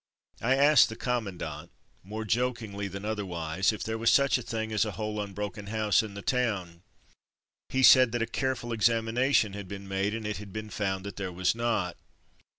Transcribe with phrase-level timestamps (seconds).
[0.41, 1.69] I asked the commandant,
[2.01, 5.67] more jok ingly than otherwise, if there was such a thing as a whole unbroken
[5.67, 6.81] house in the town.
[7.69, 11.17] He said that a careful examination had been made, and it had been found that
[11.17, 11.97] there was not.